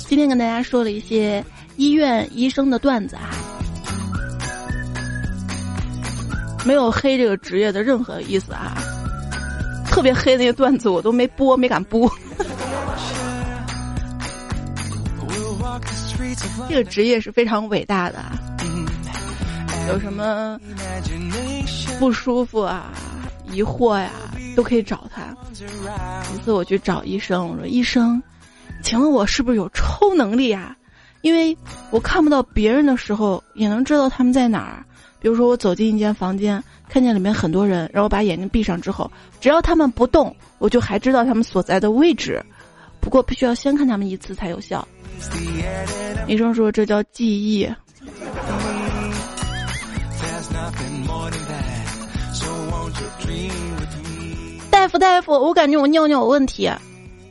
[0.07, 1.43] 今天跟大家说了一些
[1.75, 3.35] 医院医生的段子啊，
[6.65, 8.77] 没有黑这个职业的任何意思啊。
[9.85, 12.09] 特别黑那些段子我都没播，没敢播。
[16.67, 18.23] 这个职业是非常伟大的，
[19.87, 20.59] 有什么
[21.99, 22.91] 不舒服啊、
[23.51, 24.09] 疑惑呀，
[24.55, 25.23] 都可以找他。
[26.33, 28.21] 一次我去找医生，我说：“医生，
[28.83, 30.75] 请问我是不是有超能力啊？
[31.21, 31.57] 因为
[31.89, 34.85] 我看不到别人的时候，也能知道他们在哪儿。
[35.19, 39.11] 比如说，我走进一间房间，看见里面很多人，然后把眼睛闭上之后，
[39.41, 42.41] 只要他们不动，我就还知道他们所在的位置。
[42.99, 44.87] 不过，必须要先看他们一次才有效。”
[46.27, 47.69] 医生说这叫记忆。
[54.69, 56.69] 大夫大夫，我感觉我尿尿有问题，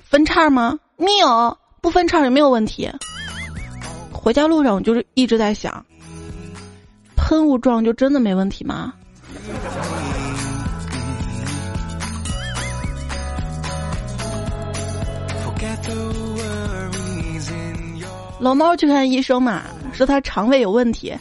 [0.04, 0.78] 分叉吗？
[0.96, 2.90] 没有，不分叉也没有问题。
[4.12, 5.84] 回家路上我就是一直在想，
[7.16, 8.92] 喷雾状就真的没问题吗？
[18.40, 21.12] 老猫去看医生嘛，说他肠胃有问题。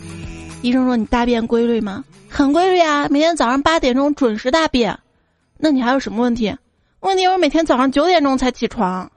[0.62, 2.04] 医生说：“你大便规律吗？
[2.30, 4.98] 很规律啊，每天早上八点钟准时大便。
[5.58, 6.56] 那你还有什么问题？
[7.00, 9.10] 问题我每天早上九点钟才起床。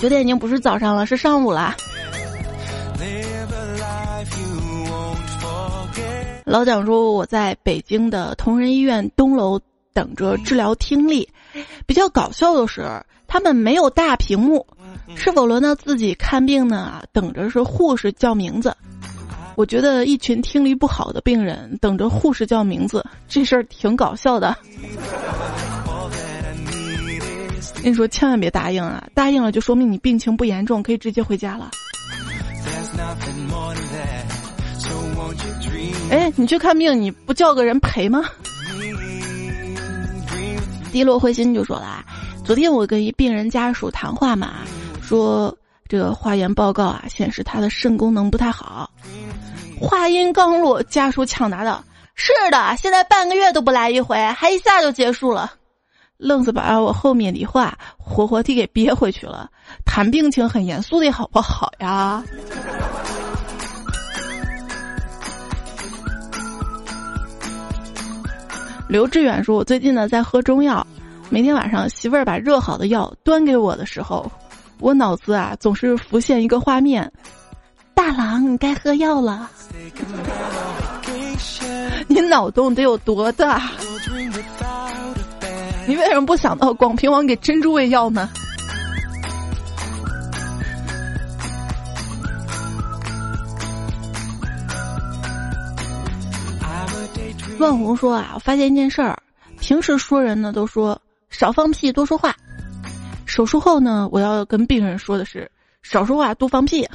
[0.00, 1.74] 九点已经不是早上了，是上午了。”
[6.44, 9.60] 老蒋说：“我在北京的同仁医院东楼。”
[9.94, 11.28] 等着治疗听力，
[11.86, 12.82] 比较搞笑的是，
[13.28, 14.66] 他们没有大屏幕，
[15.14, 17.00] 是否轮到自己看病呢？
[17.12, 18.76] 等着是护士叫名字。
[19.54, 24.56] 我觉得一群听力不好的病人等着护士叫名字，这事儿挺搞笑的。
[27.80, 29.06] 跟你说，千万别答应啊！
[29.14, 31.70] 答应了就说明你病情不严重，可以直接回家了。
[36.10, 38.24] 哎，你去看病，你不叫个人陪吗？
[40.92, 42.04] 低落灰心就说了，
[42.44, 44.52] 昨天我跟一病人家属谈话嘛，
[45.02, 45.56] 说
[45.88, 48.88] 这个化验报告啊显示他的肾功能不太好。
[49.80, 51.82] 话音刚落，家属抢答道
[52.14, 55.52] ：“是的，现在半个月都不来一回，还一下就结束了。”
[56.16, 59.50] 愣是把我后面的话活活地给憋回去了。
[59.84, 62.22] 谈病情很严肃的好不好呀？
[68.86, 70.86] 刘志远说：“我最近呢在喝中药，
[71.30, 74.30] 每天晚上媳妇儿把热好的药端给我的时候，
[74.78, 77.10] 我脑子啊总是浮现一个画面：
[77.94, 79.50] 大郎，你该喝药了。
[82.06, 83.70] 你脑洞得有多大？
[85.86, 88.28] 你为什么不想到广平王给珍珠喂药呢？”
[97.58, 99.16] 万红说啊，我发现一件事儿，
[99.60, 102.34] 平时说人呢都说少放屁多说话，
[103.26, 105.50] 手术后呢，我要跟病人说的是
[105.82, 106.86] 少说话多放屁。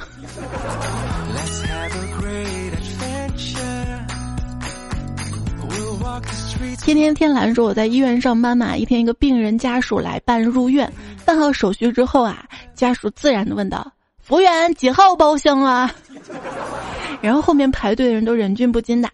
[6.82, 10.90] 天天天蓝说我在医院上班嘛，一天一个病人家属来办入院，
[11.24, 12.44] 办好手续之后啊，
[12.74, 13.90] 家属自然的问道
[14.20, 15.90] ：“服务员几号包厢啊？”
[17.20, 19.08] 然后后面排队的人都忍俊不禁的。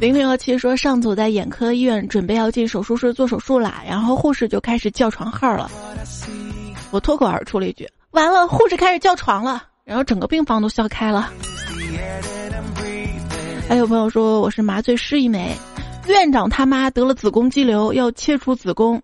[0.00, 5.70] 零零二七说：“上次我在眼科医院准备要进手术室做手术啦，然后护士就开始叫床号了。
[6.90, 11.30] 我脱口而出了一句：‘完了，护士开始叫床了。’然后整个病房都笑开了。
[13.68, 15.54] 还有朋友说我是麻醉师一枚，
[16.06, 19.02] 院长他妈得了子宫肌瘤要切除子宫，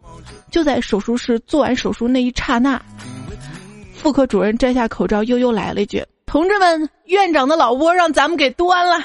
[0.50, 2.80] 就在手术室做完手术那一刹那，
[3.92, 9.04] 妇科主任摘下口罩悠悠来了一句：‘同志们，院长的老窝让咱们给端了。’”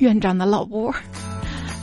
[0.00, 0.94] 院长的老窝。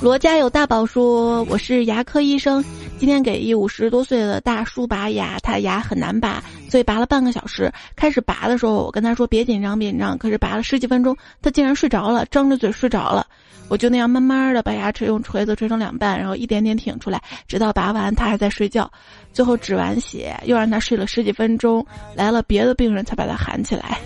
[0.01, 2.63] 罗家有大宝说：“我是牙科医生，
[2.99, 7.72] 今天给一五十多岁的大叔拔牙，他牙很难拔，所以拔了半个小时。
[7.95, 10.18] 开始拔的时候，我跟他说别紧张，别紧张。
[10.18, 13.26] 可是拔了十几分钟，他竟然睡着了，张着嘴睡着了。
[13.68, 18.91] 我就那样慢慢的把牙齿用锤子锤成两半，然后一点点挺出来，直到拔完他还在睡觉。
[19.34, 23.97] 最后止完血，又让他睡了十几分钟，来了别的病人才把他喊起来。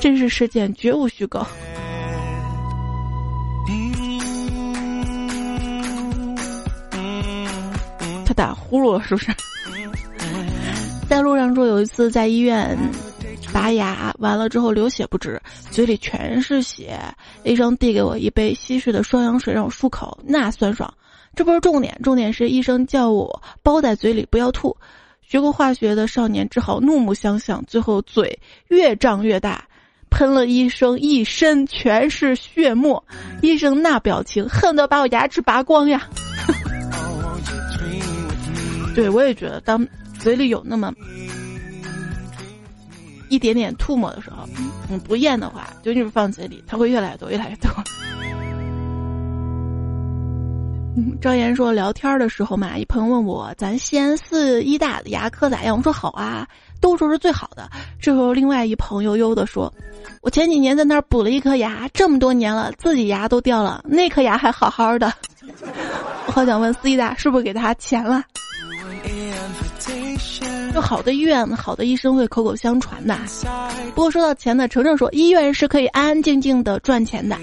[0.00, 1.46] 真实事件，绝无虚构。”
[8.38, 9.32] 打呼噜了，是不是？
[11.08, 12.78] 在路上说，有一次在医院
[13.52, 16.96] 拔牙，完了之后流血不止，嘴里全是血。
[17.42, 20.88] 医生递给我一杯稀释的双氧水，让我漱口，那酸爽。
[21.34, 24.76] 这不是重点，重点是医生叫我包在嘴里不要吐。
[25.20, 29.64] 学过化学的少年只好怒目相向，最后嘴越胀越大，
[30.10, 33.04] 喷了医生一身全是血沫。
[33.42, 36.08] 医生那表情，恨得把我牙齿拔光呀！
[38.98, 39.86] 对，我也觉得，当
[40.18, 40.92] 嘴里有那么
[43.28, 44.44] 一点点吐沫的时候，
[44.88, 47.70] 你不咽的话，就就是放嘴里，它会越来越多，越来越多。
[51.20, 55.76] 张岩说，聊天的时候嘛，一朋友问我，咱西安四医大的牙科咋样？
[55.76, 56.44] 我说好啊，
[56.80, 57.70] 都说是最好的。
[58.00, 59.72] 这时候，另外一朋友悠的说，
[60.22, 65.12] 我前几年在那儿补了一颗牙，这么多年了，自己牙都掉了，那颗牙还好好的。
[66.26, 68.24] 我好想问四医大是不是给他钱了？
[70.72, 73.18] 就好的医院，好的医生会口口相传的。
[73.94, 77.36] 不过说到钱呢，程程说医院是可以安安静静的赚钱的，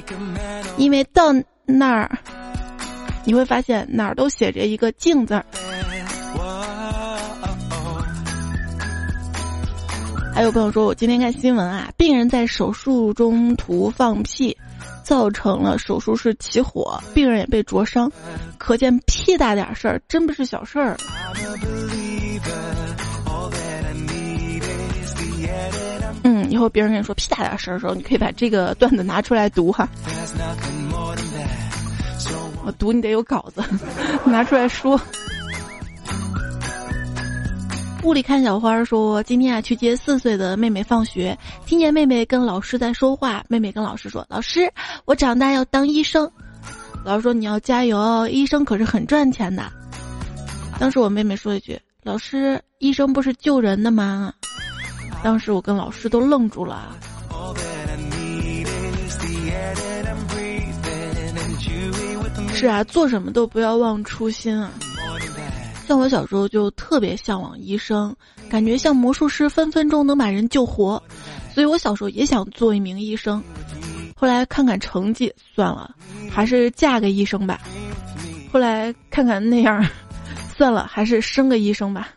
[0.78, 1.34] 因为到
[1.66, 2.18] 那儿
[3.26, 5.46] 你会发现哪儿都写着一个“静”字儿。
[10.34, 14.56] 还有朋友说，我今天看新闻啊，病人在手术中途放屁，
[15.04, 18.12] 造成了手术室起火，病人也被灼伤，
[18.58, 20.98] 可见屁大点事儿真不是小事儿。
[26.56, 29.90] 以后别人跟你说屁大点事儿的时候，你可以把这个段子拿出来读哈。
[32.64, 33.62] 我读你得有稿子，
[34.26, 35.00] 拿出来说。
[38.04, 43.44] 屋里看小花说：“今天啊，去接四岁的妹妹放学，听见妹妹跟老师在说话。
[43.50, 44.72] 妹妹跟老师说：‘老师，
[45.04, 46.32] 我长大要当医生。’
[47.04, 49.70] 老师说：‘你要加油，医生可是很赚钱的。’
[50.80, 54.32] 当时我妹妹说一句：‘老师，医生不是救人的吗？’”
[55.26, 56.96] 当时我跟老师都愣住了。
[62.54, 64.70] 是啊，做什么都不要忘初心啊。
[65.88, 68.16] 像我小时候就特别向往医生，
[68.48, 71.02] 感觉像魔术师，分分钟能把人救活，
[71.56, 73.44] 所以我小时候也想做一名医生。
[74.16, 75.96] 后来看看成绩，算了，
[76.30, 77.60] 还是嫁个医生吧。
[78.54, 79.84] 后来看看那样，
[80.56, 82.10] 算了，还是生个医生吧。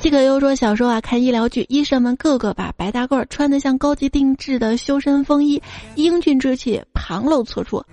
[0.00, 5.62] 七可优说：“小时候啊，看医疗剧，医生们个个把白大褂穿得像高级定制的修身风衣，
[5.94, 7.84] 英俊之气旁露侧出。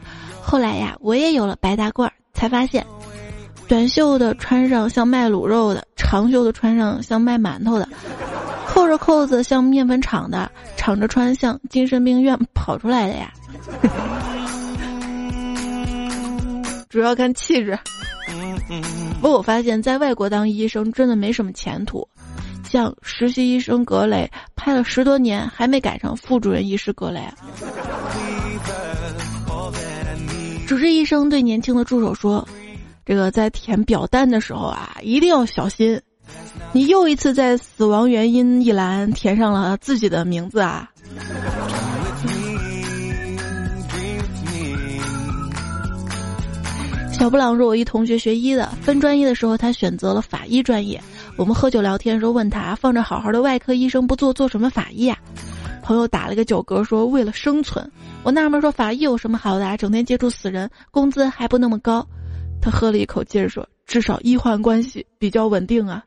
[0.41, 2.85] 后来呀，我也有了白大褂，才发现，
[3.67, 7.89] 短袖的穿上像卖卤肉的，长袖的穿上像卖馒头的，
[8.65, 13.33] 扣着扣子像面粉厂的，敞着穿像精神病院跑出来的呀。
[16.87, 17.77] 主要看气质。”
[19.21, 22.07] 不过我发现，在外国当医生真的没什么前途，
[22.63, 27.21] 像实习医生格雷拍了十多年还没赶上副主任医师格雷。
[30.67, 32.45] 主治医生对年轻的助手说
[33.05, 35.99] ：“这个在填表单的时候啊，一定要小心，
[36.73, 40.89] 你又一次在死亡原因一栏填上了自己的名字啊。”
[47.17, 51.01] 小布朗说：“我一同学学医的，分专业的时候，他选择了法医专业。
[51.35, 55.17] 我们喝酒聊天时候，问他放着好好的外科医生不做，做什么法医啊？
[55.81, 57.91] 朋友打了个酒嗝说：为了生存。
[58.21, 59.75] 我纳闷说：法医有什么好的啊？
[59.75, 62.07] 整天接触死人，工资还不那么高。
[62.61, 66.03] 他喝了一口，接着说：至少医患关系比较稳定啊。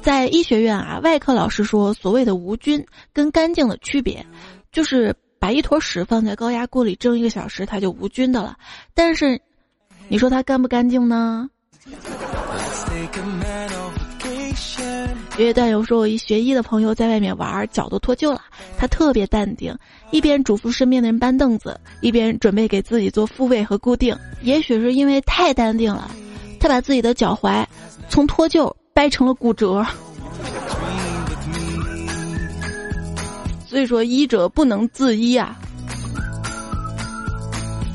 [0.00, 4.24] 在医学院啊，外科老师说，所谓的无菌跟干净的区别，
[4.72, 8.56] 就是。”把一坨屎放在高压锅里蒸一个小时，它就无菌的了。
[8.94, 9.40] 但是，
[10.06, 11.50] 你说它干不干净呢？
[15.36, 18.40] 有位段友说，我一学医的朋友在外面玩，脚都脱臼了，
[18.78, 19.76] 他特别淡定，
[20.12, 24.16] 一边嘱咐身边的人搬凳子，一边准备给自己做复位和固定。
[24.42, 26.08] 也许是因为太淡定了，
[26.60, 27.66] 他把自己的脚踝
[28.08, 29.84] 从脱臼掰成了骨折。
[33.72, 35.58] 所以说，医者不能自医啊。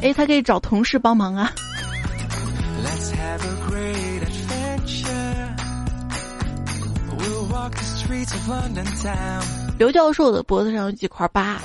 [0.01, 1.51] 哎，他可以找同事帮忙啊。
[9.77, 11.61] 刘教授的脖子上有几块疤，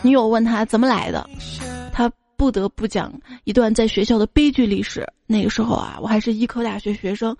[0.00, 1.28] 女友问他怎么来的，
[1.92, 3.12] 他不得不讲
[3.44, 5.06] 一段在学校的悲剧历史。
[5.26, 7.36] 那个时候啊，我还是医科大学学生，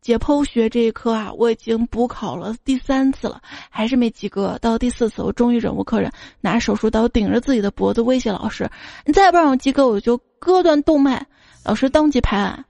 [0.00, 3.40] 解剖学这一科啊，我已经补考了第三次了，
[3.70, 4.58] 还是没及格。
[4.60, 8.70] 到第四次，我终于忍无可忍，拿手术刀顶着自己的脖子威胁老师
[9.04, 11.26] ：“你再不让我及格，我就割断动脉。”
[11.64, 12.64] 老师当即拍案：“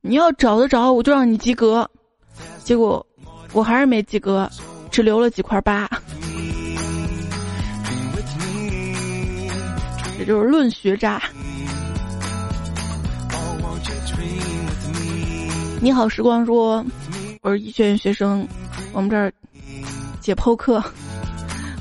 [0.00, 1.90] 你要找得着，我就让你及格。”
[2.62, 3.04] 结果。
[3.52, 4.48] 我还是没及格，
[4.92, 5.90] 只留了几块疤。
[10.16, 11.20] 这就是论学渣。
[15.82, 16.84] 你好，时光说，
[17.40, 17.50] 我。
[17.50, 18.46] 是医学院学生，
[18.92, 19.32] 我们这儿
[20.20, 20.82] 解剖课，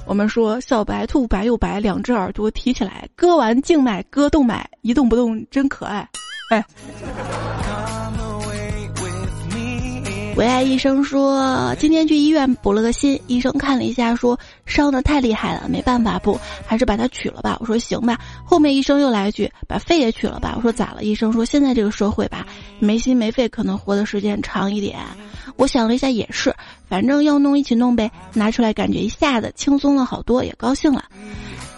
[0.06, 6.08] 我们说小白兔白又白，两只耳朵提起来，割完静脉割动脉，一动不动真可爱，
[6.50, 6.66] 哎。
[10.36, 17.58] 唯爱医生说，今天去医院补了个心，医生看了一下，说伤的太厉害了，没办法补，还是把它取了吧。
[17.60, 18.18] 我说行吧。
[18.46, 20.54] 后面医生又来一句，把肺也取了吧。
[20.56, 21.04] 我说咋了？
[21.04, 22.46] 医生说现在这个社会吧，
[22.80, 24.98] 没心没肺可能活的时间长一点。
[25.58, 26.56] 我想了一下，也是，
[26.88, 28.10] 反正要弄一起弄呗。
[28.34, 31.04] 拿出来感觉一下子轻松了好多，也高兴了，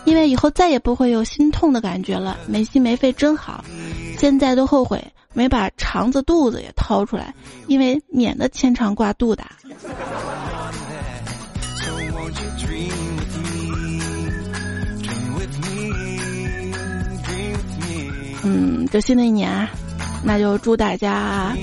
[0.05, 2.37] 因为以后再也不会有心痛的感觉了。
[2.47, 3.63] 没心没肺真好，
[4.17, 5.03] 现在都后悔。
[5.33, 7.33] 没把肠子肚子也掏出来，
[7.67, 9.45] 因为免得牵肠挂肚的。
[18.43, 19.69] 嗯，这新的一年啊，
[20.21, 21.55] 那就祝大家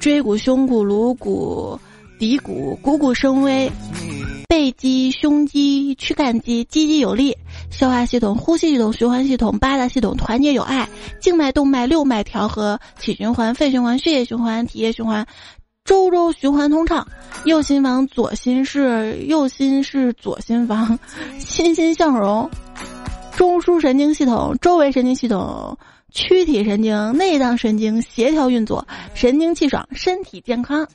[0.00, 1.78] 椎骨、胸骨、颅骨、
[2.18, 3.70] 骶骨骨骨生威，
[4.52, 7.34] 背肌、胸肌、躯干肌肌肌有力。
[7.70, 10.86] 消化系统、呼吸系统、循环系统八大系统团结友爱，
[11.22, 15.26] 静脉、动脉、六脉调和，体循环、肺循环、血液循环、体液循环，
[15.86, 17.08] 周周循环通畅。
[17.46, 20.98] 右心房、左心室、右心室、左心房，
[21.38, 22.50] 欣欣向荣。
[23.34, 25.78] 中枢神经系统、周围神经系统、
[26.12, 30.86] 躯体神经、内脏神经协调运作，神清气爽，身体健康。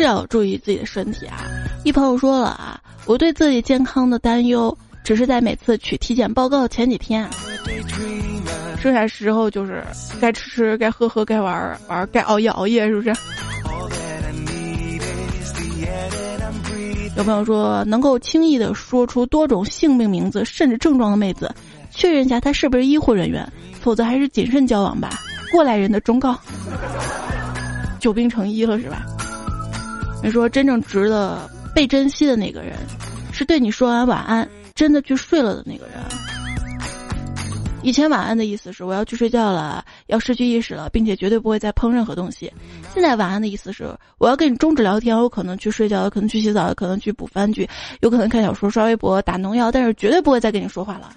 [0.00, 1.44] 是要注意自己的身体啊！
[1.84, 4.74] 一朋友说了啊，我对自己健康的担忧，
[5.04, 7.28] 只是在每次取体检报告前几天，
[8.80, 9.84] 剩下时候就是
[10.18, 13.14] 该吃吃，该喝喝，该玩玩，该熬夜熬夜，是不是？
[17.14, 21.54] 有朋友说，能够轻易的说出多种性病名字甚至症状的妹子，
[21.90, 23.46] 确认一下她是不是医护人员，
[23.82, 25.10] 否则还是谨慎交往吧。
[25.52, 26.34] 过来人的忠告，
[28.00, 29.04] 久病成医了是吧？
[30.22, 32.76] 你说真正值得被珍惜的那个人，
[33.32, 35.94] 是对你说完晚安真的去睡了的那个人。
[37.82, 42.52] 以前晚安的意思是我要去睡觉了，要失去意识了，并且绝对不会再碰任何东西。
[42.92, 47.66] 现在晚安的意思是我要跟你终止聊天，我可能去睡觉，可能去洗澡，可能去补番剧，
[48.00, 51.10] 有可能看小说、刷微博、打农药，但是绝对不会再跟你说话了。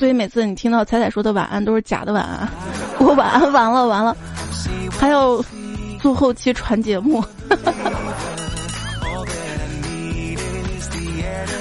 [0.00, 2.48] 所以每次你听到彩彩说的晚安都是假的晚安。
[2.98, 4.16] 我晚安完了完了，
[4.98, 5.44] 还要
[6.00, 7.22] 做后期传节目。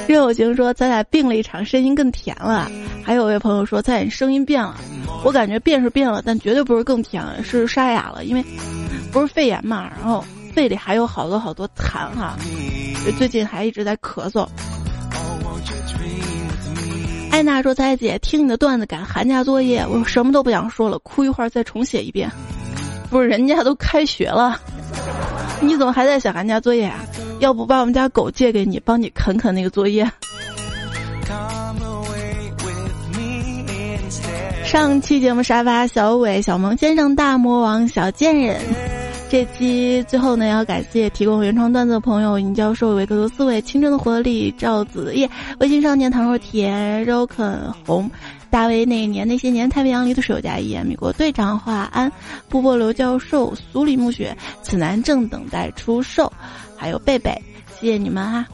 [0.08, 2.72] 任友行说咱俩病了一场，声音更甜了。
[3.04, 4.78] 还有位朋友说咱俩声音变了，
[5.26, 8.46] 我感觉变是变了，但绝对不是更甜，是沙哑了，因为
[9.12, 10.24] 不是肺炎嘛，然后
[10.54, 12.38] 肺里还有好多好多痰哈，
[13.18, 14.48] 最近还一直在咳嗽。
[17.32, 22.30] 艾娜说：“彩姐，听你的段子赶寒假作业，我什么都不想说了，哭一会儿再重写一遍。
[23.10, 24.60] 不是人家都开学了，
[25.62, 27.00] 你怎么还在写寒假作业啊？
[27.40, 30.10] 要不把我们家狗借给你，帮你啃啃那个作业。”
[34.66, 38.60] 上期节目沙发小伟、小萌先生、大魔王、小贱人。
[39.30, 48.10] 这期最后呢，要感谢提供原创段子的朋友：尹教授、维克多思维、清真的活力、赵子叶、微信少年、唐若甜、肉肯红、
[48.50, 52.12] 大卫那年那些年、太平洋里的水家一言、米国队长华安、
[52.50, 56.32] 波波刘教授、苏里木雪、此男正等待出售，
[56.76, 57.40] 还有贝贝，
[57.80, 58.46] 谢谢你们哈。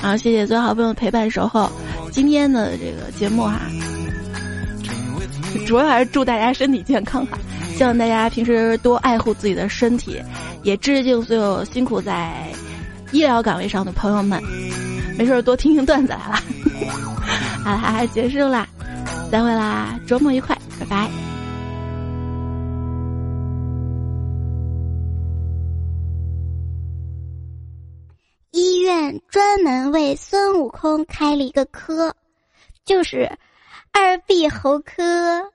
[0.00, 1.70] 好，谢谢最好朋友陪伴守候。
[2.12, 3.62] 今天的这个节目哈，
[5.66, 7.38] 主要还是祝大家身体健康哈，
[7.74, 10.22] 希望大家平时多爱护自己的身体，
[10.62, 12.46] 也致敬所有辛苦在
[13.10, 14.40] 医疗岗位上的朋友们。
[15.18, 16.42] 没事多听听段子来 了。
[17.64, 18.66] 好啦，结束啦，
[19.30, 21.31] 再会啦，周末愉快，拜拜。
[28.62, 32.14] 医院专门为孙悟空开了一个科，
[32.84, 33.28] 就是
[33.90, 35.50] 二臂猴科。